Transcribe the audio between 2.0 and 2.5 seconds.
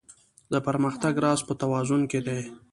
کې دی.